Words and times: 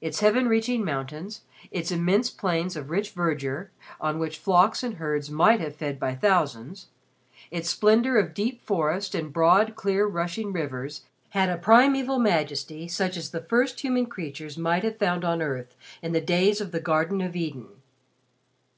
Its 0.00 0.20
heaven 0.20 0.48
reaching 0.48 0.82
mountains, 0.82 1.42
its 1.70 1.90
immense 1.92 2.30
plains 2.30 2.74
of 2.74 2.88
rich 2.88 3.10
verdure 3.10 3.68
on 4.00 4.18
which 4.18 4.38
flocks 4.38 4.82
and 4.82 4.94
herds 4.94 5.30
might 5.30 5.60
have 5.60 5.76
fed 5.76 6.00
by 6.00 6.14
thousands, 6.14 6.86
its 7.50 7.68
splendor 7.68 8.18
of 8.18 8.32
deep 8.32 8.62
forest 8.62 9.14
and 9.14 9.30
broad 9.30 9.76
clear 9.76 10.06
rushing 10.06 10.54
rivers 10.54 11.02
had 11.32 11.50
a 11.50 11.58
primeval 11.58 12.18
majesty 12.18 12.88
such 12.88 13.14
as 13.14 13.30
the 13.30 13.42
first 13.42 13.80
human 13.80 14.06
creatures 14.06 14.56
might 14.56 14.84
have 14.84 14.96
found 14.96 15.22
on 15.22 15.42
earth 15.42 15.76
in 16.00 16.12
the 16.12 16.20
days 16.22 16.62
of 16.62 16.72
the 16.72 16.80
Garden 16.80 17.20
of 17.20 17.36
Eden. 17.36 17.68